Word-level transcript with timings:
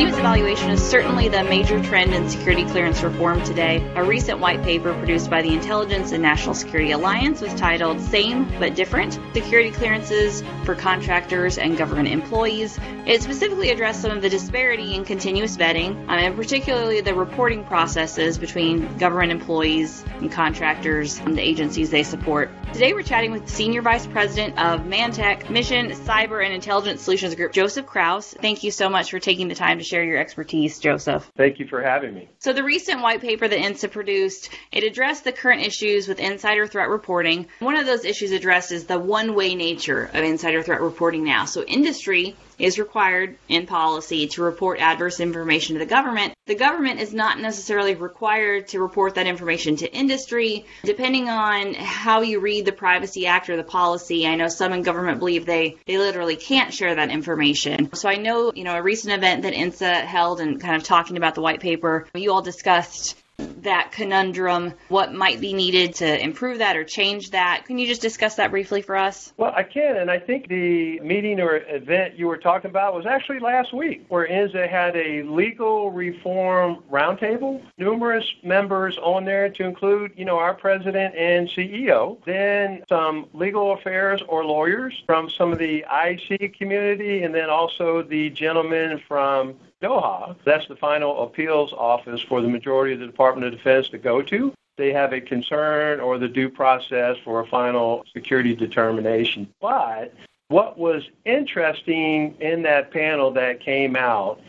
Continuous 0.00 0.18
evaluation 0.18 0.70
is 0.70 0.82
certainly 0.82 1.28
the 1.28 1.44
major 1.44 1.78
trend 1.84 2.14
in 2.14 2.26
security 2.30 2.64
clearance 2.64 3.02
reform 3.02 3.42
today. 3.44 3.86
A 3.96 4.02
recent 4.02 4.38
white 4.38 4.62
paper 4.62 4.94
produced 4.94 5.28
by 5.28 5.42
the 5.42 5.52
Intelligence 5.52 6.12
and 6.12 6.22
National 6.22 6.54
Security 6.54 6.92
Alliance 6.92 7.42
was 7.42 7.52
titled 7.52 8.00
Same 8.00 8.48
but 8.58 8.74
Different 8.74 9.20
Security 9.34 9.70
Clearances 9.70 10.42
for 10.64 10.74
Contractors 10.74 11.58
and 11.58 11.76
Government 11.76 12.08
Employees. 12.08 12.78
It 13.06 13.22
specifically 13.22 13.68
addressed 13.68 14.00
some 14.00 14.10
of 14.10 14.22
the 14.22 14.30
disparity 14.30 14.94
in 14.94 15.04
continuous 15.04 15.58
vetting, 15.58 15.90
um, 15.90 16.08
and 16.08 16.34
particularly 16.34 17.02
the 17.02 17.12
reporting 17.12 17.64
processes 17.64 18.38
between 18.38 18.96
government 18.96 19.32
employees 19.32 20.02
and 20.20 20.32
contractors 20.32 21.18
and 21.18 21.36
the 21.36 21.42
agencies 21.42 21.90
they 21.90 22.04
support. 22.04 22.50
Today 22.72 22.94
we're 22.94 23.02
chatting 23.02 23.32
with 23.32 23.48
Senior 23.50 23.82
Vice 23.82 24.06
President 24.06 24.58
of 24.58 24.82
Mantech 24.82 25.50
Mission, 25.50 25.90
Cyber, 25.90 26.42
and 26.42 26.54
Intelligence 26.54 27.02
Solutions 27.02 27.34
Group, 27.34 27.52
Joseph 27.52 27.84
Kraus. 27.84 28.32
Thank 28.40 28.62
you 28.62 28.70
so 28.70 28.88
much 28.88 29.10
for 29.10 29.18
taking 29.18 29.48
the 29.48 29.54
time 29.54 29.78
to 29.78 29.84
share 29.90 30.04
your 30.04 30.18
expertise, 30.18 30.78
Joseph. 30.78 31.30
Thank 31.36 31.58
you 31.58 31.66
for 31.66 31.82
having 31.82 32.14
me. 32.14 32.28
So 32.38 32.52
the 32.52 32.62
recent 32.62 33.02
white 33.02 33.20
paper 33.20 33.48
that 33.48 33.58
INSA 33.58 33.90
produced, 33.90 34.50
it 34.70 34.84
addressed 34.84 35.24
the 35.24 35.32
current 35.32 35.62
issues 35.62 36.06
with 36.06 36.20
insider 36.20 36.66
threat 36.66 36.88
reporting. 36.88 37.46
One 37.58 37.76
of 37.76 37.86
those 37.86 38.04
issues 38.04 38.30
addressed 38.30 38.70
is 38.70 38.86
the 38.86 38.98
one-way 38.98 39.56
nature 39.56 40.04
of 40.14 40.22
insider 40.22 40.62
threat 40.62 40.80
reporting 40.80 41.24
now. 41.24 41.44
So 41.44 41.64
industry 41.64 42.36
is 42.60 42.78
required 42.78 43.36
in 43.48 43.66
policy 43.66 44.28
to 44.28 44.42
report 44.42 44.80
adverse 44.80 45.20
information 45.20 45.74
to 45.74 45.78
the 45.78 45.86
government. 45.86 46.34
The 46.46 46.54
government 46.54 47.00
is 47.00 47.14
not 47.14 47.38
necessarily 47.38 47.94
required 47.94 48.68
to 48.68 48.80
report 48.80 49.14
that 49.14 49.26
information 49.26 49.76
to 49.76 49.92
industry. 49.92 50.66
Depending 50.84 51.28
on 51.28 51.74
how 51.74 52.22
you 52.22 52.40
read 52.40 52.64
the 52.64 52.72
Privacy 52.72 53.26
Act 53.26 53.50
or 53.50 53.56
the 53.56 53.62
policy, 53.62 54.26
I 54.26 54.34
know 54.34 54.48
some 54.48 54.72
in 54.72 54.82
government 54.82 55.18
believe 55.18 55.46
they, 55.46 55.76
they 55.86 55.98
literally 55.98 56.36
can't 56.36 56.74
share 56.74 56.94
that 56.94 57.10
information. 57.10 57.94
So 57.94 58.08
I 58.08 58.16
know, 58.16 58.52
you 58.54 58.64
know, 58.64 58.74
a 58.74 58.82
recent 58.82 59.14
event 59.14 59.42
that 59.42 59.54
INSA 59.54 60.04
held 60.04 60.40
and 60.40 60.60
kind 60.60 60.76
of 60.76 60.82
talking 60.82 61.16
about 61.16 61.34
the 61.34 61.42
white 61.42 61.60
paper, 61.60 62.06
you 62.14 62.32
all 62.32 62.42
discussed 62.42 63.16
that 63.62 63.92
conundrum, 63.92 64.74
what 64.88 65.12
might 65.12 65.40
be 65.40 65.52
needed 65.52 65.94
to 65.96 66.22
improve 66.22 66.58
that 66.58 66.76
or 66.76 66.84
change 66.84 67.30
that. 67.30 67.64
Can 67.66 67.78
you 67.78 67.86
just 67.86 68.02
discuss 68.02 68.36
that 68.36 68.50
briefly 68.50 68.82
for 68.82 68.96
us? 68.96 69.32
Well, 69.36 69.52
I 69.54 69.62
can, 69.62 69.96
and 69.96 70.10
I 70.10 70.18
think 70.18 70.48
the 70.48 71.00
meeting 71.00 71.40
or 71.40 71.56
event 71.68 72.18
you 72.18 72.26
were 72.26 72.36
talking 72.36 72.70
about 72.70 72.94
was 72.94 73.06
actually 73.06 73.40
last 73.40 73.72
week, 73.72 74.04
where 74.08 74.26
INSA 74.26 74.68
had 74.68 74.96
a 74.96 75.22
legal 75.22 75.90
reform 75.90 76.82
roundtable, 76.90 77.62
numerous 77.78 78.24
members 78.42 78.98
on 78.98 79.24
there 79.24 79.48
to 79.50 79.64
include, 79.64 80.12
you 80.16 80.24
know, 80.24 80.38
our 80.38 80.54
president 80.54 81.14
and 81.14 81.48
CEO, 81.48 82.18
then 82.24 82.82
some 82.88 83.26
legal 83.32 83.72
affairs 83.72 84.22
or 84.28 84.44
lawyers 84.44 85.02
from 85.06 85.30
some 85.30 85.52
of 85.52 85.58
the 85.58 85.84
IC 85.90 86.56
community, 86.58 87.22
and 87.22 87.34
then 87.34 87.50
also 87.50 88.02
the 88.02 88.30
gentleman 88.30 89.00
from 89.06 89.56
DOHA, 89.80 90.36
that's 90.44 90.66
the 90.68 90.76
final 90.76 91.22
appeals 91.22 91.72
office 91.72 92.20
for 92.20 92.42
the 92.42 92.48
majority 92.48 92.94
of 92.94 93.00
the 93.00 93.06
Department 93.06 93.46
of 93.46 93.52
Defense 93.52 93.88
to 93.88 93.98
go 93.98 94.20
to. 94.22 94.52
They 94.76 94.92
have 94.92 95.12
a 95.12 95.20
concern 95.20 96.00
or 96.00 96.18
the 96.18 96.28
due 96.28 96.48
process 96.48 97.16
for 97.24 97.40
a 97.40 97.46
final 97.46 98.04
security 98.12 98.54
determination. 98.54 99.48
But 99.60 100.14
what 100.48 100.78
was 100.78 101.08
interesting 101.24 102.34
in 102.40 102.62
that 102.62 102.90
panel 102.90 103.30
that 103.32 103.60
came 103.60 103.96
out 103.96 104.40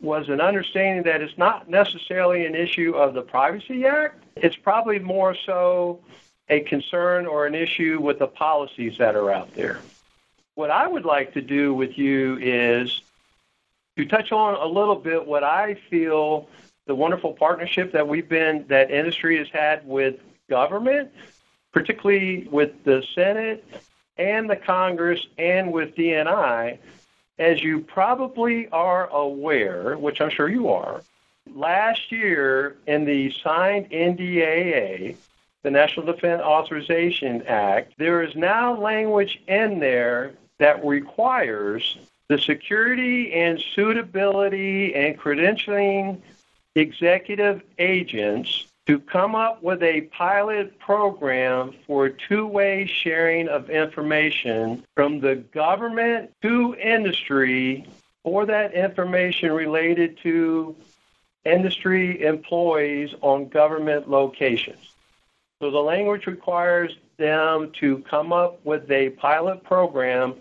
was 0.00 0.28
an 0.28 0.40
understanding 0.40 1.04
that 1.04 1.20
it's 1.20 1.36
not 1.36 1.68
necessarily 1.68 2.46
an 2.46 2.54
issue 2.54 2.94
of 2.94 3.14
the 3.14 3.22
Privacy 3.22 3.86
Act. 3.86 4.22
It's 4.36 4.56
probably 4.56 4.98
more 4.98 5.34
so 5.34 6.00
a 6.48 6.60
concern 6.60 7.26
or 7.26 7.46
an 7.46 7.54
issue 7.54 8.00
with 8.00 8.18
the 8.18 8.26
policies 8.26 8.98
that 8.98 9.14
are 9.14 9.30
out 9.30 9.54
there. 9.54 9.80
What 10.54 10.70
I 10.70 10.86
would 10.86 11.04
like 11.04 11.32
to 11.34 11.40
do 11.40 11.74
with 11.74 11.96
you 11.96 12.38
is 12.40 13.02
to 14.04 14.10
touch 14.10 14.32
on 14.32 14.54
a 14.54 14.66
little 14.66 14.96
bit 14.96 15.26
what 15.26 15.44
I 15.44 15.76
feel 15.88 16.48
the 16.86 16.94
wonderful 16.94 17.32
partnership 17.32 17.92
that 17.92 18.06
we've 18.06 18.28
been 18.28 18.64
that 18.68 18.90
industry 18.90 19.38
has 19.38 19.48
had 19.48 19.86
with 19.86 20.16
government, 20.48 21.10
particularly 21.72 22.48
with 22.50 22.72
the 22.84 23.02
Senate 23.14 23.64
and 24.16 24.50
the 24.50 24.56
Congress 24.56 25.26
and 25.38 25.72
with 25.72 25.94
DNI. 25.94 26.78
As 27.38 27.62
you 27.62 27.80
probably 27.80 28.68
are 28.68 29.08
aware, 29.08 29.96
which 29.96 30.20
I'm 30.20 30.30
sure 30.30 30.48
you 30.48 30.68
are, 30.68 31.02
last 31.54 32.12
year 32.12 32.76
in 32.86 33.04
the 33.04 33.32
signed 33.42 33.90
NDAA, 33.90 35.16
the 35.62 35.70
National 35.70 36.06
Defense 36.06 36.42
Authorization 36.42 37.42
Act, 37.46 37.94
there 37.98 38.22
is 38.22 38.34
now 38.34 38.76
language 38.76 39.40
in 39.46 39.78
there 39.78 40.34
that 40.58 40.84
requires 40.84 41.98
the 42.30 42.38
security 42.38 43.32
and 43.32 43.60
suitability 43.74 44.94
and 44.94 45.18
credentialing 45.18 46.16
executive 46.76 47.60
agents 47.80 48.66
to 48.86 49.00
come 49.00 49.34
up 49.34 49.60
with 49.64 49.82
a 49.82 50.02
pilot 50.02 50.78
program 50.78 51.74
for 51.88 52.08
two-way 52.08 52.86
sharing 52.86 53.48
of 53.48 53.68
information 53.68 54.84
from 54.94 55.18
the 55.18 55.34
government 55.52 56.30
to 56.40 56.76
industry 56.76 57.84
for 58.22 58.46
that 58.46 58.74
information 58.74 59.50
related 59.50 60.16
to 60.22 60.76
industry 61.44 62.22
employees 62.22 63.12
on 63.22 63.48
government 63.48 64.08
locations. 64.08 64.92
So 65.60 65.72
the 65.72 65.78
language 65.78 66.28
requires 66.28 66.96
them 67.16 67.72
to 67.80 67.98
come 68.08 68.32
up 68.32 68.64
with 68.64 68.88
a 68.88 69.10
pilot 69.10 69.64
program 69.64 70.36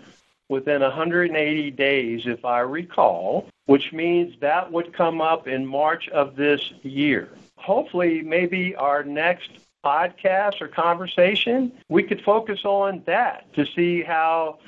within 0.50 0.82
180 0.82 1.72
days, 1.72 2.24
if 2.26 2.44
I 2.44 2.60
recall, 2.60 3.48
which 3.68 3.94
means 3.94 4.36
that 4.42 4.72
would 4.72 4.94
come 4.94 5.22
up 5.22 5.48
in 5.48 5.66
March 5.66 6.10
of 6.10 6.36
this 6.36 6.74
year. 6.82 7.30
Hopefully, 7.56 8.22
maybe 8.22 8.76
our 8.76 9.04
next 9.04 9.52
podcast 9.86 10.60
or 10.62 10.68
conversation, 10.68 11.72
we 11.88 12.04
could 12.04 12.22
focus 12.22 12.66
on 12.66 13.04
that 13.06 13.52
to 13.54 13.66
see 13.66 14.02
how 14.02 14.60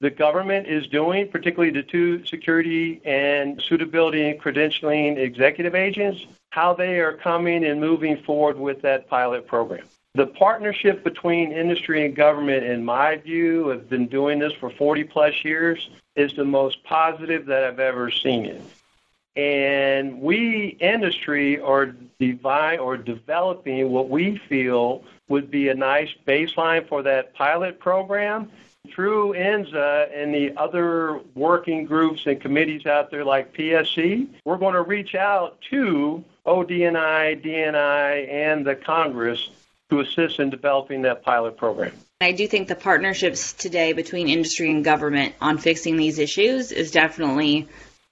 the 0.00 0.10
government 0.10 0.66
is 0.66 0.86
doing, 0.88 1.28
particularly 1.28 1.70
the 1.70 1.82
two 1.82 2.24
security 2.26 3.00
and 3.04 3.62
suitability 3.62 4.28
and 4.28 4.40
credentialing 4.40 5.16
executive 5.16 5.74
agents, 5.74 6.26
how 6.50 6.74
they 6.74 6.98
are 6.98 7.12
coming 7.12 7.64
and 7.64 7.80
moving 7.80 8.20
forward 8.24 8.58
with 8.58 8.82
that 8.82 9.08
pilot 9.08 9.46
program. 9.46 9.86
The 10.14 10.26
partnership 10.26 11.04
between 11.04 11.52
industry 11.52 12.04
and 12.04 12.14
government, 12.14 12.64
in 12.64 12.84
my 12.84 13.16
view, 13.16 13.68
have 13.68 13.88
been 13.88 14.08
doing 14.08 14.38
this 14.38 14.52
for 14.52 14.68
40 14.68 15.04
plus 15.04 15.42
years, 15.42 15.88
is 16.16 16.34
the 16.34 16.44
most 16.44 16.84
positive 16.84 17.46
that 17.46 17.64
I've 17.64 17.80
ever 17.80 18.10
seen 18.10 18.44
it. 18.44 18.60
And 19.36 20.20
we, 20.20 20.76
industry, 20.80 21.58
are 21.60 21.94
divine 22.20 22.78
or 22.78 22.98
developing 22.98 23.90
what 23.90 24.10
we 24.10 24.36
feel 24.36 25.02
would 25.28 25.50
be 25.50 25.70
a 25.70 25.74
nice 25.74 26.10
baseline 26.26 26.86
for 26.86 27.02
that 27.04 27.32
pilot 27.32 27.80
program. 27.80 28.50
Through 28.90 29.32
INSA 29.32 30.10
and 30.14 30.34
the 30.34 30.54
other 30.58 31.20
working 31.34 31.86
groups 31.86 32.26
and 32.26 32.38
committees 32.38 32.84
out 32.84 33.10
there 33.10 33.24
like 33.24 33.54
PSC, 33.54 34.28
we're 34.44 34.58
going 34.58 34.74
to 34.74 34.82
reach 34.82 35.14
out 35.14 35.58
to 35.70 36.22
ODNI, 36.44 37.42
DNI, 37.42 38.28
and 38.28 38.66
the 38.66 38.74
Congress 38.74 39.48
to 39.92 40.00
assist 40.00 40.40
in 40.40 40.48
developing 40.48 41.02
that 41.02 41.22
pilot 41.22 41.56
program. 41.56 41.92
I 42.22 42.32
do 42.32 42.48
think 42.48 42.68
the 42.68 42.74
partnerships 42.74 43.52
today 43.52 43.92
between 43.92 44.28
industry 44.28 44.70
and 44.70 44.82
government 44.82 45.34
on 45.40 45.58
fixing 45.58 45.98
these 45.98 46.18
issues 46.18 46.72
is 46.72 46.90
definitely 46.90 47.68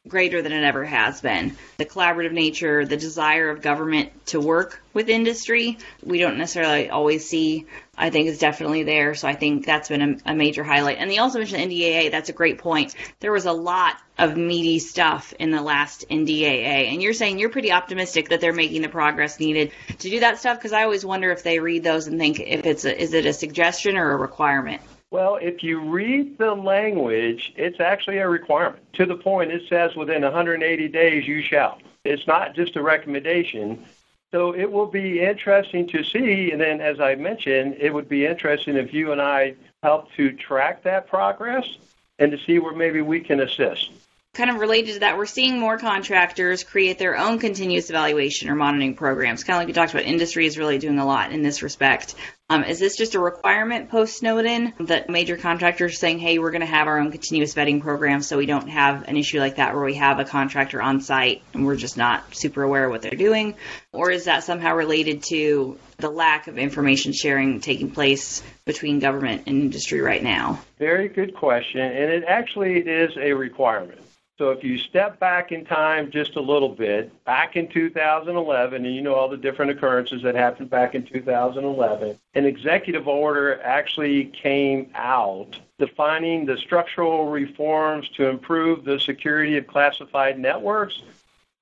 greater 0.09 0.41
than 0.41 0.53
it 0.53 0.65
ever 0.65 0.85
has 0.85 1.21
been. 1.21 1.57
The 1.77 1.85
collaborative 1.85 2.33
nature, 2.33 2.87
the 2.87 2.97
desire 2.97 3.51
of 3.51 3.61
government 3.61 4.27
to 4.27 4.41
work 4.41 4.83
with 4.95 5.11
industry, 5.11 5.77
we 6.03 6.19
don't 6.19 6.39
necessarily 6.39 6.89
always 6.89 7.29
see, 7.29 7.67
I 7.99 8.09
think 8.09 8.29
is 8.29 8.39
definitely 8.39 8.83
there. 8.83 9.15
So 9.15 9.29
I 9.29 9.35
think 9.35 9.67
that's 9.67 9.91
been 9.91 10.21
a, 10.27 10.33
a 10.33 10.35
major 10.35 10.65
highlight. 10.65 10.97
And 10.99 11.11
they 11.11 11.19
also 11.19 11.39
mentioned 11.39 11.71
NDAA. 11.71 12.11
That's 12.11 12.31
a 12.31 12.33
great 12.33 12.59
point. 12.59 12.95
There 13.21 13.31
was 13.31 13.45
a 13.45 13.53
lot 13.53 13.97
of 14.19 14.39
meaty 14.39 14.79
stuff 14.79 15.35
in 15.39 15.51
the 15.51 15.61
last 15.61 16.07
NDAA. 16.11 16.93
And 16.93 17.03
you're 17.03 17.13
saying 17.13 17.39
you're 17.39 17.51
pretty 17.51 17.71
optimistic 17.71 18.31
that 18.31 18.41
they're 18.41 18.55
making 18.55 18.81
the 18.81 18.89
progress 18.89 19.39
needed 19.39 19.71
to 19.99 20.11
do 20.11 20.21
that 20.21 20.39
stuff? 20.39 20.59
Because 20.59 20.73
I 20.73 20.85
always 20.85 21.05
wonder 21.05 21.31
if 21.31 21.43
they 21.43 21.59
read 21.59 21.85
those 21.85 22.07
and 22.07 22.19
think 22.19 22.41
if 22.41 22.65
it's 22.65 22.87
a, 22.87 23.01
is 23.01 23.13
it 23.13 23.27
a 23.27 23.35
suggestion 23.35 23.99
or 23.99 24.13
a 24.13 24.17
requirement? 24.17 24.81
Well, 25.11 25.37
if 25.37 25.63
you 25.63 25.81
read 25.81 26.39
the 26.39 26.55
language, 26.55 27.53
it's 27.57 27.81
actually 27.81 28.19
a 28.19 28.29
requirement. 28.29 28.93
To 28.95 29.07
the 29.07 29.17
point, 29.17 29.51
it 29.51 29.63
says 29.69 29.97
within 29.97 30.23
180 30.23 30.89
days 30.89 31.27
you 31.27 31.43
shall. 31.43 31.79
It's 32.05 32.27
not 32.27 32.55
just 32.55 32.77
a 32.77 32.83
recommendation. 32.83 33.85
So 34.31 34.55
it 34.55 34.71
will 34.71 34.87
be 34.87 35.21
interesting 35.21 35.89
to 35.89 36.05
see. 36.05 36.53
And 36.53 36.61
then, 36.61 36.81
as 36.81 37.01
I 37.01 37.17
mentioned, 37.17 37.77
it 37.81 37.93
would 37.93 38.09
be 38.09 38.25
interesting 38.25 38.77
if 38.77 38.95
you 38.95 39.11
and 39.11 39.21
I 39.21 39.57
help 39.83 40.13
to 40.13 40.31
track 40.33 40.85
that 40.85 41.09
progress 41.09 41.67
and 42.21 42.31
to 42.31 42.39
see 42.39 42.61
where 42.61 42.75
maybe 42.75 43.03
we 43.03 43.19
can 43.19 43.41
assist 43.41 43.91
kind 44.35 44.51
of 44.51 44.61
related 44.61 44.95
to 44.95 45.01
that, 45.01 45.19
we're 45.19 45.27
seeing 45.27 45.59
more 45.59 45.79
contractors 45.79 46.63
create 46.63 46.99
their 46.99 47.17
own 47.17 47.39
continuous 47.39 47.91
evaluation 47.91 48.49
or 48.49 48.55
monitoring 48.55 48.95
programs. 48.95 49.45
Kind 49.45 49.57
of 49.57 49.61
like 49.61 49.67
we 49.67 49.73
talked 49.73 49.93
about, 49.93 50.05
industry 50.05 50.47
is 50.47 50.57
really 50.57 50.79
doing 50.79 50.99
a 50.99 51.07
lot 51.07 51.33
in 51.33 51.43
this 51.43 51.63
respect. 51.63 52.15
Um, 52.51 52.65
is 52.65 52.81
this 52.81 52.97
just 52.97 53.15
a 53.15 53.21
requirement 53.21 53.91
post 53.91 54.17
Snowden 54.17 54.73
that 54.81 55.09
major 55.09 55.37
contractors 55.37 56.01
saying, 56.01 56.19
hey, 56.19 56.41
we're 56.41 56.51
going 56.51 56.63
to 56.63 56.67
have 56.67 56.89
our 56.89 56.99
own 56.99 57.13
continuous 57.13 57.55
vetting 57.55 57.81
program 57.81 58.23
so 58.23 58.37
we 58.37 58.47
don't 58.47 58.69
have 58.69 59.07
an 59.07 59.17
issue 59.17 59.39
like 59.39 59.57
that 59.57 59.73
where 59.73 59.85
we 59.85 59.95
have 59.95 60.19
a 60.19 60.25
contractor 60.25 60.83
on 60.83 61.01
site 61.01 61.43
and 61.55 61.65
we're 61.65 61.77
just 61.77 61.97
not 61.97 62.35
super 62.35 62.65
aware 62.65 62.87
of 62.87 62.91
what 62.91 63.03
they're 63.03 63.13
doing? 63.13 63.55
Or 63.93 64.11
is 64.11 64.25
that 64.25 64.43
somehow 64.43 64.75
related 64.75 65.23
to 65.29 65.79
the 65.99 66.11
lack 66.11 66.49
of 66.49 66.59
information 66.59 67.13
sharing 67.13 67.61
taking 67.61 67.93
place 67.93 68.43
between 68.65 68.99
government 68.99 69.45
and 69.47 69.63
industry 69.63 70.01
right 70.01 70.23
now? 70.23 70.61
Very 70.77 71.07
good 71.07 71.37
question, 71.37 71.83
and 71.83 72.11
it 72.13 72.25
actually 72.27 72.81
is 72.81 73.13
a 73.17 73.33
requirement. 73.33 74.01
So 74.41 74.49
if 74.53 74.65
you 74.65 74.79
step 74.79 75.21
back 75.21 75.53
in 75.53 75.67
time 75.67 76.11
just 76.11 76.37
a 76.37 76.41
little 76.41 76.71
bit, 76.71 77.13
back 77.27 77.57
in 77.57 77.69
2011, 77.69 78.87
and 78.87 78.95
you 78.95 79.03
know 79.03 79.15
all 79.15 79.29
the 79.29 79.37
different 79.37 79.71
occurrences 79.71 80.23
that 80.23 80.35
happened 80.35 80.71
back 80.71 80.95
in 80.95 81.03
2011, 81.03 82.19
an 82.35 82.47
executive 82.47 83.07
order 83.07 83.61
actually 83.63 84.25
came 84.25 84.91
out 84.95 85.61
defining 85.79 86.47
the 86.47 86.57
structural 86.57 87.27
reforms 87.27 88.09
to 88.17 88.29
improve 88.29 88.83
the 88.87 88.99
security 88.99 89.59
of 89.59 89.67
classified 89.67 90.39
networks 90.39 91.03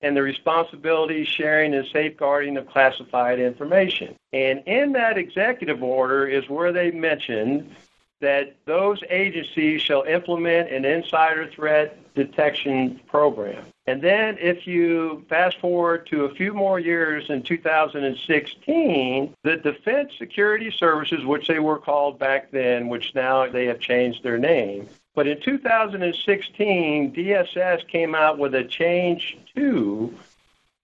and 0.02 0.16
the 0.16 0.22
responsibility, 0.22 1.24
sharing, 1.24 1.74
and 1.74 1.88
safeguarding 1.92 2.56
of 2.56 2.68
classified 2.68 3.40
information. 3.40 4.14
And 4.32 4.62
in 4.66 4.92
that 4.92 5.18
executive 5.18 5.82
order 5.82 6.28
is 6.28 6.48
where 6.48 6.72
they 6.72 6.92
mentioned 6.92 7.74
that 8.20 8.56
those 8.64 9.00
agencies 9.10 9.80
shall 9.80 10.02
implement 10.02 10.70
an 10.70 10.84
insider 10.84 11.48
threat 11.48 11.98
detection 12.14 13.00
program. 13.06 13.64
And 13.86 14.02
then 14.02 14.36
if 14.40 14.66
you 14.66 15.24
fast 15.28 15.58
forward 15.60 16.06
to 16.08 16.24
a 16.24 16.34
few 16.34 16.52
more 16.52 16.80
years 16.80 17.30
in 17.30 17.42
2016, 17.42 19.34
the 19.44 19.56
Defense 19.56 20.12
Security 20.18 20.70
Services, 20.70 21.24
which 21.24 21.46
they 21.46 21.60
were 21.60 21.78
called 21.78 22.18
back 22.18 22.50
then, 22.50 22.88
which 22.88 23.14
now 23.14 23.48
they 23.48 23.66
have 23.66 23.78
changed 23.78 24.22
their 24.22 24.36
name, 24.36 24.88
but 25.14 25.26
in 25.26 25.40
2016, 25.40 27.12
DSS 27.14 27.88
came 27.88 28.14
out 28.14 28.38
with 28.38 28.54
a 28.54 28.64
change 28.64 29.38
to 29.54 30.14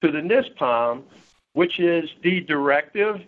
to 0.03 0.11
the 0.11 0.21
NISPOM, 0.21 1.03
which 1.55 1.81
is 1.81 2.11
the 2.23 2.41
directive, 2.41 3.23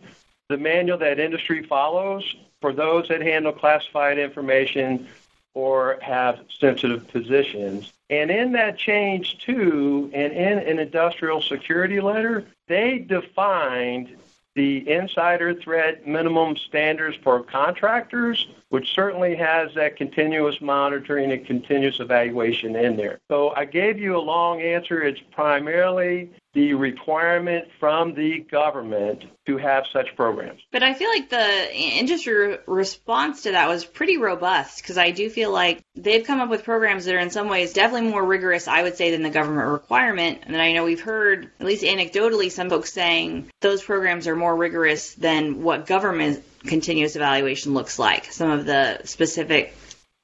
the 0.49 0.59
manual 0.59 0.99
that 0.99 1.19
industry 1.19 1.63
follows 1.63 2.25
for 2.67 2.73
those 2.73 3.07
that 3.07 3.23
handle 3.23 3.53
classified 3.53 4.19
information 4.19 5.07
or 5.55 6.01
have 6.03 6.41
sensitive 6.59 7.07
positions. 7.07 7.93
And 8.11 8.29
in 8.29 8.51
that 8.53 8.77
change, 8.77 9.39
too, 9.39 10.11
and 10.13 10.33
in 10.33 10.59
an 10.59 10.81
industrial 10.81 11.41
security 11.41 12.01
letter, 12.01 12.45
they 12.67 12.99
defined 12.99 14.17
the 14.57 14.91
insider 14.91 15.55
threat 15.55 16.09
minimum 16.09 16.57
standards 16.57 17.17
for 17.23 17.41
contractors, 17.45 18.49
which 18.71 18.93
certainly 18.93 19.37
has 19.37 19.73
that 19.75 19.95
continuous 19.95 20.61
monitoring 20.61 21.31
and 21.31 21.47
continuous 21.47 22.01
evaluation 22.01 22.75
in 22.75 22.97
there. 22.97 23.21
So 23.31 23.53
I 23.55 23.65
gave 23.65 23.97
you 23.97 24.17
a 24.17 24.19
long 24.19 24.61
answer. 24.61 25.05
It's 25.05 25.21
primarily 25.31 26.33
the 26.57 26.73
requirement 26.73 27.69
from 27.79 28.15
the 28.15 28.39
government 28.39 29.23
to 29.45 29.59
have 29.59 29.85
such 29.93 30.17
programs. 30.17 30.63
But 30.73 30.83
I 30.83 30.95
feel 30.95 31.11
like 31.11 31.29
the 31.29 31.77
industry 31.77 32.57
response 32.67 33.43
to 33.43 33.53
that 33.53 33.69
was 33.69 33.85
pretty 33.85 34.17
robust 34.17 34.81
because 34.81 34.97
I 34.97 35.11
do 35.11 35.29
feel 35.29 35.53
like 35.53 35.85
they've 35.95 36.25
come 36.25 36.41
up 36.41 36.49
with 36.49 36.65
programs 36.65 37.05
that 37.05 37.15
are 37.15 37.19
in 37.19 37.29
some 37.29 37.51
ways 37.51 37.75
definitely 37.75 38.09
more 38.09 38.25
rigorous, 38.25 38.69
I 38.69 38.83
would 38.85 38.97
say, 38.97 39.11
than 39.11 39.23
the 39.23 39.29
government 39.29 39.69
requirement. 39.69 40.45
And 40.47 40.57
I 40.57 40.73
know 40.73 40.87
we've 40.87 40.99
heard, 40.99 41.51
at 41.61 41.67
least 41.67 41.85
anecdotally, 41.85 42.51
some 42.51 42.71
folks 42.71 42.91
saying 42.91 43.51
those 43.61 43.83
programs 43.83 44.27
are 44.27 44.35
more 44.35 44.57
rigorous 44.57 45.13
than 45.13 45.63
what 45.63 45.85
government 45.85 46.43
continuous 46.65 47.17
evaluation 47.17 47.75
looks 47.75 47.99
like. 47.99 48.33
Some 48.33 48.51
of 48.51 48.65
the 48.65 49.03
specific 49.05 49.77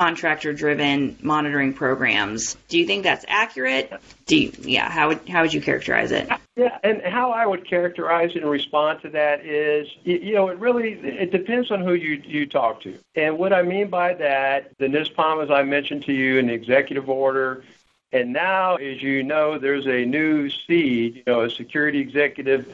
contractor 0.03 0.53
driven 0.53 1.17
monitoring 1.23 1.73
programs. 1.73 2.57
Do 2.69 2.77
you 2.77 2.87
think 2.87 3.05
that's 3.05 3.25
accurate? 3.29 3.93
Do 4.27 4.37
you, 4.37 4.53
yeah, 4.63 4.91
how 4.91 5.09
would 5.09 5.29
how 5.29 5.43
would 5.43 5.55
you 5.55 5.61
characterize 5.61 6.11
it? 6.11 6.29
Yeah, 6.57 6.77
and 6.83 7.01
how 7.03 7.31
I 7.31 7.47
would 7.47 7.65
characterize 7.65 8.33
it 8.35 8.43
and 8.43 8.51
respond 8.51 9.01
to 9.03 9.11
that 9.11 9.47
is 9.47 9.87
you 10.03 10.35
know, 10.35 10.49
it 10.49 10.59
really 10.59 10.95
it 10.95 11.31
depends 11.31 11.71
on 11.71 11.83
who 11.83 11.95
you 11.95 12.21
you 12.25 12.47
talk 12.47 12.83
to. 12.83 12.99
And 13.15 13.39
what 13.39 13.53
I 13.53 13.63
mean 13.63 13.91
by 13.91 14.15
that, 14.15 14.77
the 14.79 14.87
NISPOM 14.87 15.45
as 15.45 15.53
I 15.53 15.63
mentioned 15.63 16.05
to 16.07 16.13
you 16.13 16.39
in 16.39 16.49
the 16.49 16.53
executive 16.53 17.09
order 17.09 17.63
and 18.13 18.33
now, 18.33 18.75
as 18.77 19.01
you 19.03 19.23
know, 19.23 19.57
there's 19.57 19.87
a 19.87 20.05
new 20.05 20.51
SEAD, 20.51 21.17
you 21.17 21.23
know, 21.27 21.43
a 21.43 21.51
security 21.51 22.01
executive 22.01 22.69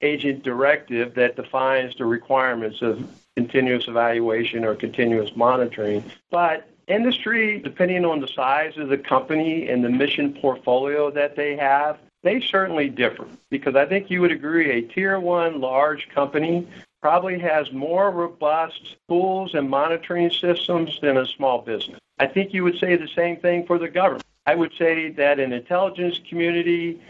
agent 0.00 0.44
directive 0.44 1.14
that 1.14 1.36
defines 1.36 1.96
the 1.96 2.06
requirements 2.06 2.82
of 2.82 3.06
continuous 3.38 3.86
evaluation 3.86 4.64
or 4.64 4.74
continuous 4.74 5.30
monitoring. 5.36 6.02
But 6.28 6.68
industry, 6.88 7.60
depending 7.60 8.04
on 8.04 8.18
the 8.20 8.26
size 8.26 8.76
of 8.76 8.88
the 8.88 8.98
company 8.98 9.68
and 9.68 9.84
the 9.84 9.88
mission 9.88 10.34
portfolio 10.34 11.08
that 11.12 11.36
they 11.36 11.54
have, 11.54 12.00
they 12.24 12.40
certainly 12.40 12.88
differ. 12.88 13.28
Because 13.48 13.76
I 13.76 13.86
think 13.86 14.10
you 14.10 14.20
would 14.22 14.32
agree 14.32 14.72
a 14.72 14.82
tier 14.82 15.20
one 15.20 15.60
large 15.60 16.08
company 16.08 16.66
probably 17.00 17.38
has 17.38 17.70
more 17.70 18.10
robust 18.10 18.96
tools 19.08 19.54
and 19.54 19.70
monitoring 19.70 20.30
systems 20.32 20.98
than 21.00 21.16
a 21.16 21.26
small 21.26 21.62
business. 21.62 22.00
I 22.18 22.26
think 22.26 22.52
you 22.52 22.64
would 22.64 22.78
say 22.80 22.96
the 22.96 23.06
same 23.14 23.36
thing 23.36 23.66
for 23.68 23.78
the 23.78 23.88
government. 23.88 24.24
I 24.46 24.56
would 24.56 24.72
say 24.76 25.10
that 25.10 25.38
an 25.38 25.52
intelligence 25.52 26.20
community 26.28 27.00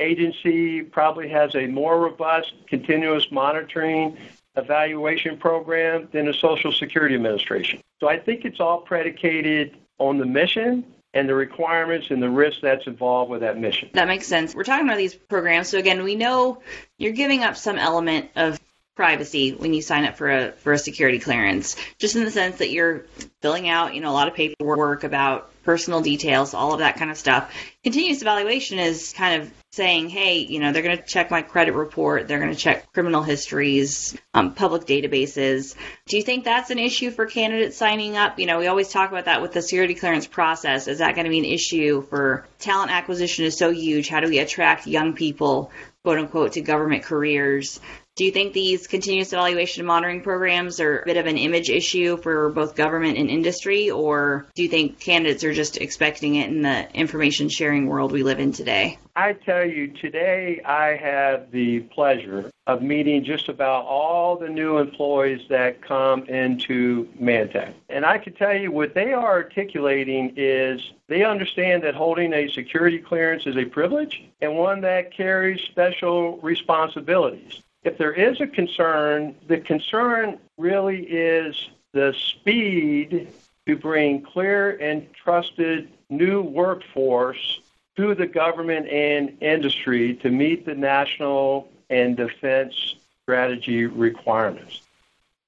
agency 0.00 0.82
probably 0.82 1.28
has 1.28 1.54
a 1.54 1.68
more 1.68 2.00
robust 2.00 2.52
continuous 2.66 3.30
monitoring 3.30 4.16
evaluation 4.58 5.36
program 5.38 6.08
than 6.12 6.26
the 6.26 6.34
Social 6.34 6.72
Security 6.72 7.14
Administration. 7.14 7.80
So 8.00 8.08
I 8.08 8.18
think 8.18 8.44
it's 8.44 8.60
all 8.60 8.80
predicated 8.80 9.76
on 9.98 10.18
the 10.18 10.26
mission 10.26 10.84
and 11.14 11.28
the 11.28 11.34
requirements 11.34 12.08
and 12.10 12.22
the 12.22 12.28
risk 12.30 12.58
that's 12.62 12.86
involved 12.86 13.30
with 13.30 13.40
that 13.40 13.58
mission. 13.58 13.90
That 13.94 14.08
makes 14.08 14.26
sense. 14.26 14.54
We're 14.54 14.64
talking 14.64 14.86
about 14.86 14.98
these 14.98 15.14
programs. 15.14 15.68
So 15.68 15.78
again, 15.78 16.02
we 16.02 16.14
know 16.14 16.62
you're 16.98 17.12
giving 17.12 17.42
up 17.42 17.56
some 17.56 17.78
element 17.78 18.30
of 18.36 18.60
privacy 18.98 19.52
when 19.52 19.72
you 19.72 19.80
sign 19.80 20.04
up 20.04 20.16
for 20.16 20.28
a 20.28 20.50
for 20.50 20.72
a 20.72 20.78
security 20.78 21.20
clearance. 21.20 21.76
Just 21.98 22.16
in 22.16 22.24
the 22.24 22.32
sense 22.32 22.58
that 22.58 22.70
you're 22.70 23.06
filling 23.40 23.68
out 23.68 23.94
you 23.94 24.00
know 24.00 24.10
a 24.10 24.16
lot 24.20 24.26
of 24.26 24.34
paperwork 24.34 25.04
about 25.04 25.52
personal 25.62 26.00
details 26.00 26.52
all 26.52 26.72
of 26.72 26.80
that 26.80 26.96
kind 26.96 27.08
of 27.08 27.16
stuff. 27.16 27.54
Continuous 27.84 28.22
evaluation 28.22 28.80
is 28.80 29.12
kind 29.16 29.40
of 29.40 29.52
saying 29.70 30.08
hey 30.08 30.38
you 30.38 30.58
know 30.58 30.72
they're 30.72 30.82
going 30.82 30.98
to 30.98 31.04
check 31.04 31.30
my 31.30 31.42
credit 31.42 31.74
report 31.74 32.26
they're 32.26 32.40
going 32.40 32.50
to 32.50 32.58
check 32.58 32.92
criminal 32.92 33.22
histories 33.22 34.18
um, 34.34 34.52
public 34.54 34.84
databases. 34.84 35.76
Do 36.08 36.16
you 36.16 36.24
think 36.24 36.42
that's 36.42 36.70
an 36.70 36.80
issue 36.80 37.12
for 37.12 37.26
candidates 37.26 37.76
signing 37.76 38.16
up? 38.16 38.40
You 38.40 38.46
know 38.46 38.58
we 38.58 38.66
always 38.66 38.88
talk 38.88 39.12
about 39.12 39.26
that 39.26 39.42
with 39.42 39.52
the 39.52 39.62
security 39.62 39.94
clearance 39.94 40.26
process. 40.26 40.88
Is 40.88 40.98
that 40.98 41.14
going 41.14 41.26
to 41.26 41.30
be 41.30 41.38
an 41.38 41.44
issue 41.44 42.02
for 42.02 42.48
talent 42.58 42.90
acquisition 42.90 43.44
is 43.44 43.56
so 43.56 43.70
huge 43.70 44.08
how 44.08 44.18
do 44.18 44.28
we 44.28 44.40
attract 44.40 44.88
young 44.88 45.12
people 45.12 45.70
quote 46.02 46.18
unquote 46.18 46.52
to 46.52 46.62
government 46.62 47.04
careers 47.04 47.80
do 48.18 48.24
you 48.24 48.32
think 48.32 48.52
these 48.52 48.88
continuous 48.88 49.32
evaluation 49.32 49.86
monitoring 49.86 50.22
programs 50.22 50.80
are 50.80 50.98
a 50.98 51.04
bit 51.04 51.16
of 51.16 51.26
an 51.26 51.38
image 51.38 51.70
issue 51.70 52.16
for 52.16 52.50
both 52.50 52.74
government 52.74 53.16
and 53.16 53.30
industry, 53.30 53.92
or 53.92 54.48
do 54.56 54.64
you 54.64 54.68
think 54.68 54.98
candidates 54.98 55.44
are 55.44 55.54
just 55.54 55.76
expecting 55.76 56.34
it 56.34 56.50
in 56.50 56.62
the 56.62 56.92
information 56.94 57.48
sharing 57.48 57.86
world 57.86 58.10
we 58.10 58.24
live 58.24 58.40
in 58.40 58.50
today? 58.50 58.98
I 59.14 59.34
tell 59.34 59.64
you, 59.64 59.86
today 59.86 60.60
I 60.64 60.96
have 60.96 61.52
the 61.52 61.80
pleasure 61.94 62.50
of 62.66 62.82
meeting 62.82 63.22
just 63.22 63.48
about 63.48 63.84
all 63.84 64.36
the 64.36 64.48
new 64.48 64.78
employees 64.78 65.42
that 65.48 65.80
come 65.80 66.24
into 66.24 67.08
Mantech. 67.22 67.72
And 67.88 68.04
I 68.04 68.18
can 68.18 68.32
tell 68.32 68.54
you 68.54 68.72
what 68.72 68.94
they 68.94 69.12
are 69.12 69.32
articulating 69.32 70.34
is 70.36 70.80
they 71.06 71.22
understand 71.22 71.84
that 71.84 71.94
holding 71.94 72.32
a 72.32 72.48
security 72.48 72.98
clearance 72.98 73.46
is 73.46 73.56
a 73.56 73.64
privilege 73.64 74.24
and 74.40 74.56
one 74.56 74.80
that 74.80 75.12
carries 75.16 75.60
special 75.60 76.38
responsibilities 76.38 77.62
if 77.84 77.96
there 77.98 78.12
is 78.12 78.40
a 78.40 78.46
concern, 78.46 79.34
the 79.46 79.58
concern 79.58 80.38
really 80.56 81.02
is 81.02 81.68
the 81.92 82.14
speed 82.18 83.28
to 83.66 83.76
bring 83.76 84.22
clear 84.22 84.76
and 84.76 85.06
trusted 85.14 85.88
new 86.10 86.42
workforce 86.42 87.60
to 87.96 88.14
the 88.14 88.26
government 88.26 88.88
and 88.88 89.36
industry 89.40 90.14
to 90.14 90.30
meet 90.30 90.64
the 90.64 90.74
national 90.74 91.68
and 91.90 92.16
defense 92.16 92.96
strategy 93.22 93.86
requirements. 93.86 94.82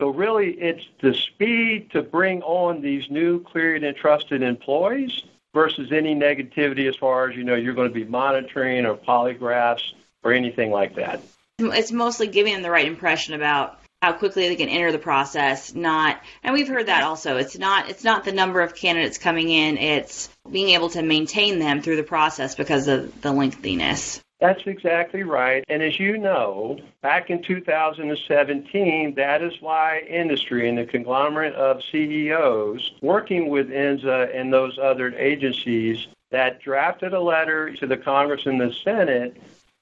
So 0.01 0.09
really, 0.09 0.53
it's 0.53 0.87
the 1.01 1.15
speed 1.15 1.91
to 1.91 2.03
bring 2.03 2.43
on 2.43 2.81
these 2.81 3.11
new 3.11 3.41
cleared 3.43 3.85
and 3.85 3.97
trusted 3.97 4.43
employees 4.43 5.23
versus 5.53 5.93
any 5.93 6.15
negativity 6.15 6.89
as 6.89 6.97
far 6.97 7.29
as, 7.29 7.37
you 7.37 7.45
know, 7.45 7.55
you're 7.55 7.75
going 7.75 7.89
to 7.89 7.95
be 7.95 8.05
monitoring 8.05 8.87
or 8.87 8.97
polygraphs 8.97 9.93
or 10.23 10.33
anything 10.33 10.71
like 10.71 10.95
that 10.95 11.21
it's 11.61 11.93
mostly 11.93 12.26
giving 12.26 12.55
them 12.55 12.62
the 12.62 12.71
right 12.71 12.87
impression 12.87 13.35
about 13.35 13.79
how 14.02 14.12
quickly 14.14 14.49
they 14.49 14.57
can 14.57 14.69
enter 14.69 14.93
the 14.93 14.99
process 14.99 15.75
not 15.75 16.21
and 16.43 16.55
we've 16.55 16.69
heard 16.69 16.87
that 16.87 17.02
also 17.02 17.37
it's 17.37 17.59
not 17.59 17.90
it's 17.90 18.05
not 18.05 18.25
the 18.25 18.33
number 18.33 18.61
of 18.61 18.75
candidates 18.75 19.19
coming 19.19 19.50
in 19.50 19.76
it's 19.76 20.29
being 20.50 20.71
able 20.71 20.88
to 20.88 21.02
maintain 21.02 21.59
them 21.59 21.83
through 21.83 21.97
the 21.97 22.02
process 22.02 22.55
because 22.55 22.88
of 22.88 23.21
the 23.21 23.31
lengthiness 23.31 24.21
That's 24.40 24.62
exactly 24.64 25.23
right. 25.23 25.62
And 25.69 25.83
as 25.83 26.00
you 26.00 26.17
know, 26.17 26.79
back 27.02 27.29
in 27.29 27.43
2017, 27.43 29.14
that 29.17 29.43
is 29.43 29.52
why 29.61 30.00
industry 30.09 30.67
and 30.67 30.79
the 30.79 30.87
conglomerate 30.87 31.55
of 31.55 31.83
CEOs 31.93 32.93
working 33.02 33.50
with 33.50 33.69
INSA 33.69 34.35
and 34.35 34.50
those 34.50 34.79
other 34.79 35.14
agencies 35.14 36.07
that 36.31 36.62
drafted 36.62 37.12
a 37.12 37.21
letter 37.21 37.75
to 37.76 37.87
the 37.87 37.99
Congress 37.99 38.47
and 38.47 38.59
the 38.59 38.73
Senate 38.83 39.37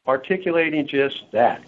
articulating 0.09 0.87
just 0.87 1.31
that. 1.33 1.63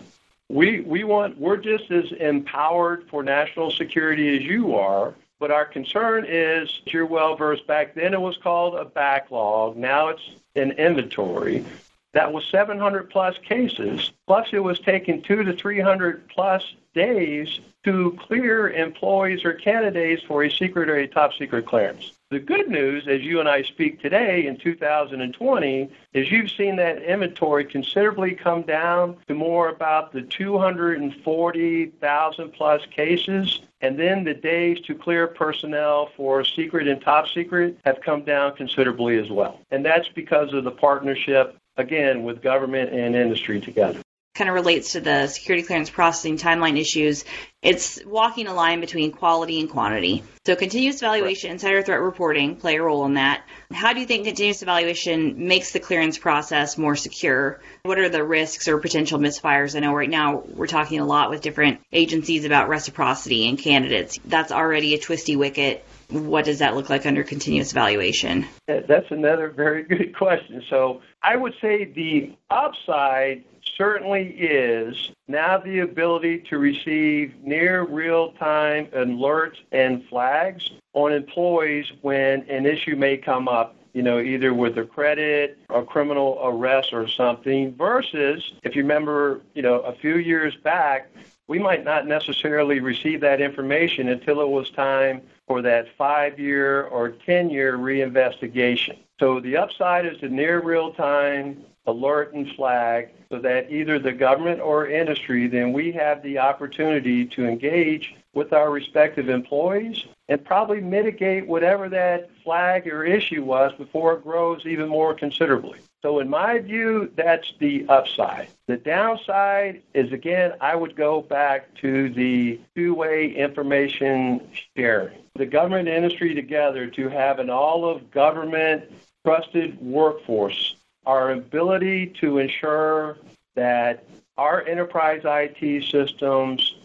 We, 0.49 0.81
we 0.81 1.05
want, 1.05 1.39
we're 1.39 1.59
just 1.59 1.91
as 1.93 2.11
empowered 2.13 3.07
for 3.09 3.23
national 3.23 3.71
security 3.71 4.37
as 4.37 4.43
you 4.43 4.75
are, 4.75 5.15
but 5.39 5.53
our 5.53 5.65
concern 5.65 6.27
is, 6.27 6.81
you're 6.87 7.07
well 7.07 7.37
versed, 7.37 7.67
back 7.67 7.95
then 7.95 8.15
it 8.15 8.21
was 8.21 8.37
called 8.39 8.75
a 8.75 8.85
backlog, 8.85 9.77
now 9.77 10.09
it's 10.09 10.29
an 10.57 10.73
inventory. 10.73 11.65
That 12.13 12.33
was 12.33 12.45
700 12.47 13.11
plus 13.11 13.39
cases, 13.39 14.11
plus 14.27 14.49
it 14.53 14.59
was 14.59 14.81
taking 14.81 15.23
two 15.23 15.45
to 15.45 15.53
300 15.53 16.29
plus 16.29 16.65
days 16.95 17.61
to 17.85 18.17
clear 18.21 18.71
employees 18.71 19.45
or 19.45 19.53
candidates 19.55 20.23
for 20.23 20.45
a 20.45 20.51
secret 20.51 20.91
or 20.91 20.97
a 20.97 21.07
top 21.07 21.33
secret 21.35 21.67
clearance. 21.67 22.13
The 22.31 22.39
good 22.39 22.69
news, 22.69 23.09
as 23.09 23.21
you 23.23 23.41
and 23.41 23.49
I 23.49 23.63
speak 23.63 24.01
today 24.01 24.47
in 24.47 24.57
2020, 24.57 25.91
is 26.13 26.31
you've 26.31 26.51
seen 26.51 26.77
that 26.77 27.03
inventory 27.03 27.65
considerably 27.65 28.35
come 28.35 28.63
down 28.63 29.17
to 29.27 29.35
more 29.35 29.69
about 29.69 30.13
the 30.13 30.23
240,000 30.23 32.53
plus 32.53 32.87
cases. 32.87 33.61
And 33.81 33.99
then 33.99 34.23
the 34.23 34.35
days 34.35 34.81
to 34.83 34.95
clear 34.95 35.27
personnel 35.27 36.11
for 36.17 36.45
secret 36.45 36.87
and 36.87 37.01
top 37.01 37.27
secret 37.29 37.79
have 37.85 38.01
come 38.03 38.23
down 38.25 38.55
considerably 38.55 39.19
as 39.19 39.31
well. 39.31 39.59
And 39.71 39.85
that's 39.85 40.09
because 40.09 40.53
of 40.53 40.63
the 40.65 40.71
partnership, 40.71 41.57
again, 41.79 42.23
with 42.23 42.43
government 42.43 42.93
and 42.93 43.17
industry 43.17 43.61
together 43.61 44.03
kind 44.35 44.49
of 44.49 44.55
relates 44.55 44.93
to 44.93 45.01
the 45.01 45.27
security 45.27 45.67
clearance 45.67 45.91
processing 45.91 46.39
timeline 46.39 46.79
issues. 46.79 47.25
It's 47.63 48.03
walking 48.07 48.47
a 48.47 48.55
line 48.55 48.81
between 48.81 49.13
quality 49.13 49.61
and 49.61 49.69
quantity. 49.69 50.23
So 50.47 50.57
continuous 50.57 51.03
evaluation, 51.03 51.51
insider 51.51 51.83
threat 51.83 52.01
reporting 52.01 52.57
play 52.57 52.77
a 52.77 52.83
role 52.83 53.05
in 53.05 53.15
that. 53.15 53.43
How 53.73 53.93
do 53.93 54.01
you 54.01 54.07
think 54.07 54.25
continuous 54.25 54.63
evaluation 54.63 55.47
makes 55.47 55.73
the 55.73 55.81
clearance 55.81 56.17
process 56.17 56.79
more 56.79 56.97
secure? 56.97 57.61
What 57.83 57.99
are 57.99 58.09
the 58.09 58.25
risks 58.25 58.69
or 58.69 58.79
potential 58.79 59.19
misfires? 59.19 59.77
I 59.77 59.81
know 59.81 59.95
right 59.95 60.09
now 60.09 60.43
we're 60.47 60.67
talking 60.67 61.01
a 61.01 61.05
lot 61.05 61.29
with 61.29 61.43
different 61.43 61.81
agencies 61.93 62.45
about 62.45 62.69
reciprocity 62.69 63.49
and 63.49 63.59
candidates. 63.59 64.19
That's 64.25 64.53
already 64.53 64.95
a 64.95 64.99
twisty 64.99 65.37
wicket 65.37 65.85
what 66.11 66.45
does 66.45 66.59
that 66.59 66.75
look 66.75 66.91
like 66.91 67.07
under 67.07 67.23
continuous 67.23 67.73
evaluation? 67.73 68.47
That's 68.67 69.11
another 69.11 69.49
very 69.51 69.83
good 69.83 70.15
question. 70.17 70.63
So 70.69 71.03
I 71.23 71.37
would 71.37 71.55
say 71.61 71.85
the 71.85 72.37
upside 72.51 73.45
certainly 73.77 74.29
is 74.29 75.11
now 75.29 75.59
the 75.59 75.81
ability 75.81 76.45
to 76.51 76.59
receive 76.59 77.35
near 77.43 77.83
real 77.85 78.33
time 78.33 78.87
alerts 78.87 79.57
and 79.73 80.05
flags 80.07 80.71
on 80.93 81.13
employees 81.13 81.87
when 82.03 82.43
an 82.51 82.67
issue 82.67 82.97
may 82.97 83.17
come 83.17 83.49
up 83.49 83.77
you 83.93 84.03
know, 84.03 84.21
either 84.21 84.55
with 84.55 84.79
a 84.79 84.85
credit, 84.85 85.59
a 85.69 85.83
criminal 85.83 86.39
arrest 86.43 86.93
or 86.93 87.09
something, 87.09 87.75
versus 87.75 88.53
if 88.63 88.77
you 88.77 88.83
remember, 88.83 89.41
you 89.55 89.63
know, 89.63 89.81
a 89.81 89.93
few 89.93 90.17
years 90.17 90.55
back, 90.57 91.11
we 91.51 91.59
might 91.59 91.83
not 91.83 92.07
necessarily 92.07 92.79
receive 92.79 93.21
that 93.21 93.41
information 93.41 94.07
until 94.07 94.41
it 94.41 94.49
was 94.49 94.71
time 94.71 95.21
for 95.49 95.61
that 95.61 95.89
five 95.99 96.39
year 96.39 96.85
or 96.85 97.09
10 97.11 97.51
year 97.51 97.77
reinvestigation. 97.77 98.97
So 99.19 99.41
the 99.41 99.57
upside 99.57 100.07
is 100.07 100.21
the 100.21 100.29
near 100.29 100.63
real 100.63 100.93
time 100.93 101.65
alert 101.89 102.35
and 102.35 102.49
flag 102.55 103.09
so 103.33 103.41
that 103.41 103.69
either 103.69 103.99
the 103.99 104.13
government 104.13 104.61
or 104.61 104.87
industry, 104.87 105.49
then 105.49 105.73
we 105.73 105.91
have 105.91 106.23
the 106.23 106.39
opportunity 106.39 107.27
to 107.27 107.49
engage 107.49 108.15
with 108.33 108.53
our 108.53 108.71
respective 108.71 109.29
employees 109.29 110.05
and 110.29 110.45
probably 110.45 110.81
mitigate 110.81 111.49
whatever 111.49 111.89
that 111.89 112.31
flag 112.45 112.87
or 112.87 113.03
issue 113.03 113.43
was 113.43 113.73
before 113.73 114.13
it 114.13 114.23
grows 114.23 114.65
even 114.67 114.89
more 114.89 115.15
considerably. 115.15 115.81
So, 116.03 116.21
in 116.21 116.31
my 116.31 116.59
view, 116.59 117.13
that's 117.15 117.53
the 117.59 117.85
upside. 117.89 118.49
The 118.67 118.79
downside 118.79 119.83
is, 119.93 120.13
again, 120.13 120.55
I 120.59 120.75
would 120.75 120.97
go 120.97 121.21
back 121.21 121.75
to 121.77 122.09
the 122.09 122.59
two 122.75 122.95
way 122.95 123.31
information 123.33 124.49
sharing. 124.75 125.19
The 125.35 125.45
government 125.45 125.89
and 125.89 125.97
industry 126.05 126.35
together 126.35 126.87
to 126.87 127.09
have 127.11 127.39
an 127.39 127.51
all 127.51 127.85
of 127.85 128.11
government 128.11 128.85
trusted 129.27 129.79
workforce, 129.81 130.77
our 131.05 131.33
ability 131.33 132.07
to 132.21 132.39
ensure 132.39 133.19
that 133.55 134.05
our 134.39 134.67
enterprise 134.67 135.21
IT 135.25 135.85
systems, 135.85 136.77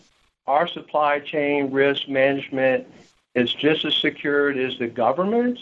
our 0.46 0.68
supply 0.68 1.20
chain 1.20 1.72
risk 1.72 2.10
management 2.10 2.86
is 3.34 3.54
just 3.54 3.86
as 3.86 3.96
secured 3.96 4.58
as 4.58 4.78
the 4.78 4.88
government 4.88 5.60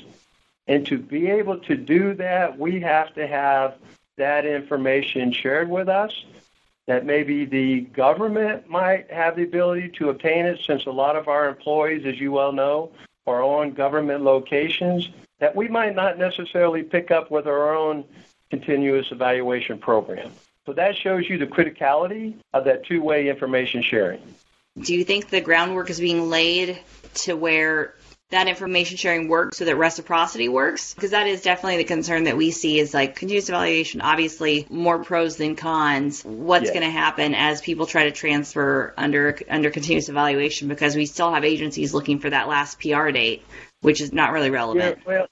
and 0.67 0.85
to 0.87 0.97
be 0.97 1.29
able 1.29 1.59
to 1.59 1.75
do 1.75 2.13
that, 2.15 2.57
we 2.57 2.79
have 2.81 3.13
to 3.15 3.27
have 3.27 3.75
that 4.17 4.45
information 4.45 5.31
shared 5.31 5.69
with 5.69 5.89
us. 5.89 6.11
That 6.85 7.05
maybe 7.05 7.45
the 7.45 7.81
government 7.81 8.69
might 8.69 9.09
have 9.09 9.37
the 9.37 9.43
ability 9.43 9.89
to 9.99 10.09
obtain 10.09 10.45
it, 10.45 10.59
since 10.65 10.85
a 10.85 10.91
lot 10.91 11.15
of 11.15 11.29
our 11.29 11.47
employees, 11.47 12.05
as 12.05 12.19
you 12.19 12.31
well 12.33 12.51
know, 12.51 12.91
are 13.25 13.41
on 13.41 13.71
government 13.71 14.21
locations, 14.21 15.09
that 15.39 15.55
we 15.55 15.69
might 15.69 15.95
not 15.95 16.17
necessarily 16.17 16.83
pick 16.83 17.09
up 17.09 17.31
with 17.31 17.47
our 17.47 17.73
own 17.73 18.03
continuous 18.49 19.11
evaluation 19.11 19.77
program. 19.77 20.31
So 20.65 20.73
that 20.73 20.95
shows 20.95 21.29
you 21.29 21.37
the 21.37 21.47
criticality 21.47 22.35
of 22.53 22.65
that 22.65 22.85
two 22.85 23.01
way 23.01 23.29
information 23.29 23.81
sharing. 23.81 24.21
Do 24.79 24.93
you 24.93 25.03
think 25.03 25.29
the 25.29 25.41
groundwork 25.41 25.89
is 25.89 25.99
being 25.99 26.29
laid 26.29 26.79
to 27.15 27.35
where 27.35 27.95
that 28.33 28.47
information 28.47 28.97
sharing 28.97 29.27
works 29.27 29.57
so 29.57 29.65
that 29.65 29.75
reciprocity 29.75 30.49
works 30.49 30.93
because 30.93 31.11
that 31.11 31.27
is 31.27 31.41
definitely 31.41 31.77
the 31.77 31.83
concern 31.83 32.23
that 32.23 32.35
we 32.35 32.49
see 32.51 32.79
is 32.79 32.93
like 32.93 33.15
continuous 33.15 33.47
evaluation 33.47 34.01
obviously 34.01 34.65
more 34.69 35.03
pros 35.03 35.37
than 35.37 35.55
cons. 35.55 36.23
What's 36.23 36.71
going 36.71 36.81
to 36.81 36.89
happen 36.89 37.35
as 37.35 37.61
people 37.61 37.85
try 37.85 38.05
to 38.05 38.11
transfer 38.11 38.93
under 38.97 39.37
under 39.49 39.69
continuous 39.69 40.09
evaluation? 40.09 40.67
Because 40.67 40.95
we 40.95 41.05
still 41.05 41.31
have 41.31 41.45
agencies 41.45 41.93
looking 41.93 42.19
for 42.19 42.29
that 42.29 42.47
last 42.47 42.79
PR 42.79 43.09
date 43.11 43.45
which 43.81 44.01
is 44.01 44.11
not 44.11 44.31
really 44.31 44.49
relevant. 44.49 44.97
yeah, 44.99 45.07
well 45.07 45.27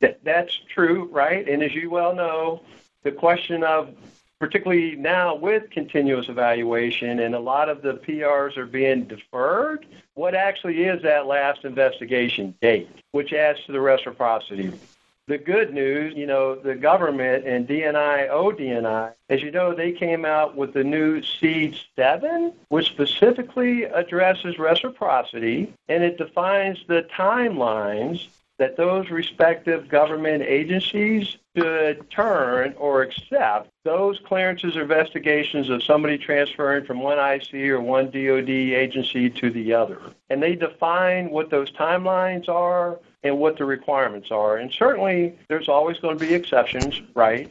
that, 0.00 0.24
that's 0.24 0.58
true 0.74 1.08
right? 1.12 1.48
And 1.48 1.62
as 1.62 1.72
you 1.72 1.90
well 1.90 2.14
know 2.14 2.62
the 3.04 3.12
question 3.12 3.62
of 3.62 3.94
particularly 4.42 4.96
now 4.96 5.36
with 5.36 5.70
continuous 5.70 6.28
evaluation 6.28 7.20
and 7.20 7.32
a 7.32 7.38
lot 7.38 7.68
of 7.68 7.80
the 7.80 7.94
PRs 7.94 8.56
are 8.56 8.66
being 8.66 9.04
deferred, 9.04 9.86
what 10.14 10.34
actually 10.34 10.82
is 10.82 11.00
that 11.00 11.28
last 11.28 11.64
investigation 11.64 12.52
date, 12.60 12.90
which 13.12 13.32
adds 13.32 13.64
to 13.64 13.70
the 13.70 13.80
reciprocity. 13.80 14.72
The 15.28 15.38
good 15.38 15.72
news, 15.72 16.16
you 16.16 16.26
know, 16.26 16.56
the 16.56 16.74
government 16.74 17.46
and 17.46 17.68
DNI, 17.68 18.30
ODNI, 18.30 19.12
as 19.28 19.42
you 19.44 19.52
know, 19.52 19.76
they 19.76 19.92
came 19.92 20.24
out 20.24 20.56
with 20.56 20.72
the 20.72 20.82
new 20.82 21.22
SEAD 21.22 21.78
7, 21.94 22.52
which 22.66 22.86
specifically 22.86 23.84
addresses 23.84 24.58
reciprocity 24.58 25.72
and 25.88 26.02
it 26.02 26.18
defines 26.18 26.80
the 26.88 27.06
timelines 27.16 28.26
that 28.58 28.76
those 28.76 29.10
respective 29.10 29.88
government 29.88 30.42
agencies 30.42 31.36
should 31.56 32.08
turn 32.10 32.74
or 32.78 33.02
accept 33.02 33.70
those 33.84 34.20
clearances 34.20 34.76
or 34.76 34.82
investigations 34.82 35.68
of 35.68 35.82
somebody 35.82 36.16
transferring 36.16 36.84
from 36.84 37.00
one 37.00 37.18
IC 37.18 37.54
or 37.54 37.80
one 37.80 38.06
DoD 38.06 38.48
agency 38.48 39.28
to 39.28 39.50
the 39.50 39.72
other. 39.72 40.00
And 40.30 40.42
they 40.42 40.54
define 40.54 41.30
what 41.30 41.50
those 41.50 41.70
timelines 41.72 42.48
are 42.48 42.98
and 43.22 43.38
what 43.38 43.58
the 43.58 43.64
requirements 43.64 44.30
are. 44.30 44.56
And 44.56 44.72
certainly 44.72 45.38
there's 45.48 45.68
always 45.68 45.98
going 45.98 46.18
to 46.18 46.24
be 46.24 46.34
exceptions, 46.34 47.00
right? 47.14 47.50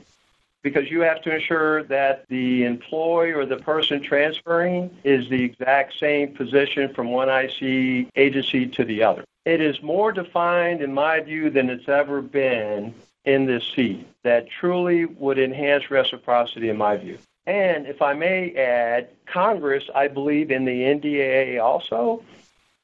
Because 0.64 0.92
you 0.92 1.02
have 1.02 1.22
to 1.24 1.34
ensure 1.34 1.84
that 1.84 2.26
the 2.30 2.66
employee 2.66 3.32
or 3.32 3.46
the 3.46 3.58
person 3.58 4.02
transferring 4.02 4.96
is 5.04 5.28
the 5.30 5.44
exact 5.44 5.98
same 6.00 6.34
position 6.34 6.94
from 6.94 7.12
one 7.12 7.30
IC 7.30 8.08
agency 8.16 8.68
to 8.68 8.86
the 8.86 9.02
other. 9.02 9.24
It 9.46 9.60
is 9.60 9.82
more 9.82 10.12
defined, 10.12 10.82
in 10.82 10.94
my 10.94 11.20
view, 11.20 11.50
than 11.50 11.70
it's 11.70 11.90
ever 11.90 12.22
been 12.22 12.94
in 13.26 13.46
this 13.46 13.64
SEAD 13.76 14.06
that 14.24 14.50
truly 14.50 15.06
would 15.06 15.40
enhance 15.40 15.90
reciprocity, 15.90 16.70
in 16.70 16.78
my 16.78 16.98
view. 16.98 17.18
And 17.48 17.88
if 17.88 18.02
I 18.02 18.14
may 18.14 18.54
add, 18.56 19.10
Congress, 19.26 19.84
I 19.96 20.08
believe 20.08 20.52
in 20.52 20.66
the 20.66 20.84
NDAA 20.84 21.62
also, 21.62 22.24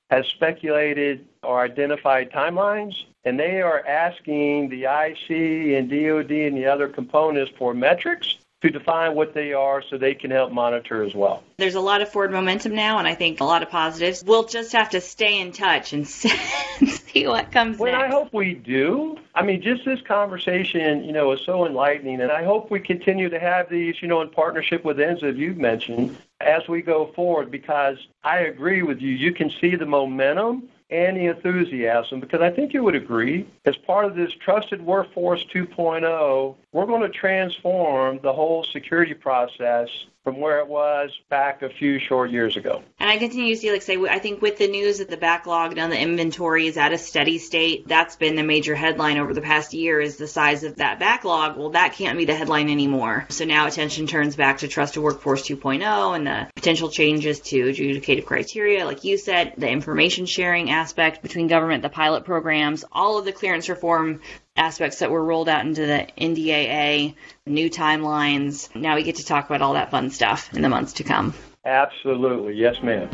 has 0.10 0.26
speculated 0.28 1.28
or 1.44 1.62
identified 1.62 2.32
timelines, 2.32 2.96
and 3.24 3.40
they 3.40 3.62
are 3.62 3.86
asking 3.86 4.70
the 4.70 4.86
IC 4.86 5.30
and 5.78 5.90
DoD 5.90 6.32
and 6.32 6.58
the 6.58 6.66
other 6.66 6.88
components 6.88 7.52
for 7.58 7.74
metrics 7.74 8.38
to 8.62 8.72
define 8.72 9.14
what 9.14 9.34
they 9.36 9.54
are 9.54 9.84
so 9.88 9.98
they 9.98 10.16
can 10.16 10.32
help 10.32 10.52
monitor 10.52 11.04
as 11.04 11.14
well. 11.14 11.44
There's 11.58 11.76
a 11.76 11.80
lot 11.80 12.02
of 12.02 12.10
forward 12.10 12.32
momentum 12.32 12.74
now, 12.74 12.98
and 12.98 13.08
I 13.08 13.14
think 13.14 13.40
a 13.40 13.44
lot 13.44 13.62
of 13.62 13.70
positives. 13.70 14.24
We'll 14.24 14.46
just 14.46 14.72
have 14.72 14.90
to 14.92 15.02
stay 15.02 15.40
in 15.40 15.52
touch 15.52 15.94
and 15.94 16.08
see 16.08 17.28
what 17.28 17.52
comes 17.52 17.78
well, 17.78 17.92
next. 17.92 18.04
I 18.04 18.08
hope 18.08 18.34
we 18.34 18.56
do. 18.56 19.18
I 19.36 19.44
mean, 19.44 19.62
just 19.62 19.86
this 19.86 20.02
conversation, 20.02 21.04
you 21.04 21.12
know, 21.12 21.32
is 21.34 21.42
so 21.46 21.68
enlightening, 21.68 22.20
and 22.22 22.32
I 22.32 22.44
hope 22.44 22.72
we 22.72 22.80
continue 22.80 23.30
to 23.30 23.40
have 23.40 23.70
these, 23.70 24.02
you 24.02 24.08
know, 24.08 24.22
in 24.22 24.30
partnership 24.30 24.84
with 24.84 24.98
INSA, 24.98 25.38
you've 25.38 25.58
mentioned, 25.58 26.18
as 26.42 26.68
we 26.68 26.82
go 26.82 27.12
forward, 27.14 27.52
because 27.52 27.98
I 28.24 28.40
agree 28.40 28.82
with 28.82 29.02
you. 29.02 29.12
You 29.12 29.34
can 29.34 29.52
see 29.62 29.76
the 29.76 29.86
momentum 29.86 30.70
and 30.90 31.18
the 31.18 31.26
enthusiasm 31.26 32.20
because 32.20 32.42
I 32.42 32.50
think 32.50 32.74
you 32.74 32.84
would 32.84 32.96
agree, 32.96 33.48
as 33.66 33.76
part 33.76 34.06
of 34.06 34.16
this 34.16 34.32
Trusted 34.34 34.82
Workforce 34.82 35.46
2.0, 35.54 36.56
we're 36.72 36.86
going 36.86 37.02
to 37.02 37.10
transform 37.10 38.20
the 38.24 38.34
whole 38.34 38.64
security 38.64 39.14
process 39.14 39.90
from 40.28 40.42
where 40.42 40.60
it 40.60 40.68
was 40.68 41.10
back 41.30 41.62
a 41.62 41.70
few 41.70 42.00
short 42.00 42.32
years 42.32 42.58
ago. 42.58 42.84
And 43.00 43.10
I 43.10 43.18
continue 43.18 43.56
to 43.56 43.62
see, 43.62 43.72
like, 43.72 43.82
say, 43.82 43.96
I 43.96 44.20
think 44.20 44.42
with 44.42 44.58
the 44.58 44.68
news 44.68 44.98
that 44.98 45.10
the 45.10 45.16
backlog 45.16 45.78
and 45.78 45.90
the 45.90 45.98
inventory 45.98 46.68
is 46.68 46.76
at 46.76 46.92
a 46.92 46.98
steady 46.98 47.38
state, 47.38 47.88
that's 47.88 48.18
been 48.18 48.36
the 48.36 48.44
major 48.44 48.76
headline 48.76 49.20
over 49.20 49.34
the 49.34 49.40
past 49.40 49.74
year 49.74 50.02
is 50.02 50.18
the 50.18 50.28
size 50.28 50.66
of 50.66 50.76
that 50.76 51.00
backlog. 51.00 51.56
Well, 51.56 51.70
that 51.70 51.94
can't 51.94 52.18
be 52.18 52.26
the 52.26 52.36
headline 52.36 52.70
anymore. 52.70 53.26
So 53.30 53.46
now 53.46 53.68
attention 53.68 54.06
turns 54.06 54.36
back 54.36 54.58
to 54.58 54.68
Trusted 54.68 55.02
Workforce 55.02 55.44
2.0 55.44 56.18
and 56.18 56.28
the 56.28 56.48
potential 56.56 56.90
changes 56.90 57.40
to 57.40 57.64
adjudicative 57.64 58.26
criteria, 58.26 58.84
like 58.84 59.06
you 59.06 59.18
said, 59.18 59.54
the 59.58 59.70
information 59.70 60.26
sharing 60.26 60.72
aspect 60.72 61.22
between 61.22 61.48
government, 61.48 61.84
the 61.84 61.90
pilot 61.90 62.26
programs, 62.26 62.84
all 62.92 63.18
of 63.18 63.24
the 63.24 63.32
clearance 63.32 63.70
reform 63.70 64.20
aspects 64.58 65.00
that 65.00 65.12
were 65.12 65.24
rolled 65.24 65.48
out 65.48 65.66
into 65.66 65.86
the 65.86 66.08
NDAA, 66.18 67.16
new 67.46 67.70
timelines. 67.70 68.74
Now 68.76 68.96
we 68.96 69.04
get 69.04 69.18
to 69.18 69.26
talk 69.26 69.46
about 69.46 69.62
all 69.62 69.74
that 69.74 69.92
fun 69.92 70.10
stuff 70.10 70.54
in 70.54 70.62
the 70.62 70.70
months 70.70 70.94
to 70.94 71.04
come. 71.04 71.34
Absolutely. 71.66 72.56
Yes, 72.56 72.76
ma'am. 72.82 73.10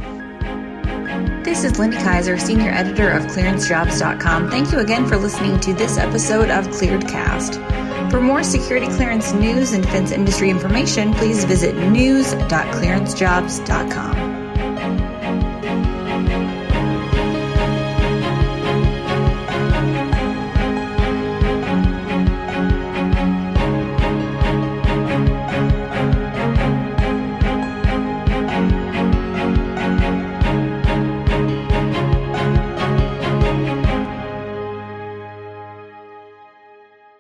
This 1.44 1.66
is 1.66 1.78
Lindy 1.78 1.98
Kaiser, 1.98 2.38
Senior 2.38 2.72
Editor 2.72 3.10
of 3.10 3.24
ClearanceJobs.com. 3.24 4.50
Thank 4.50 4.72
you 4.72 4.80
again 4.80 5.06
for 5.06 5.18
listening 5.18 5.60
to 5.60 5.74
this 5.74 5.98
episode 5.98 6.50
of 6.50 6.68
ClearedCast. 6.68 8.10
For 8.10 8.22
more 8.22 8.44
security 8.44 8.88
clearance 8.88 9.34
news 9.34 9.74
and 9.74 9.84
defense 9.84 10.12
industry 10.12 10.50
information, 10.50 11.14
please 11.14 11.44
visit 11.44 11.76
news.clearancejobs.com. 11.76 14.23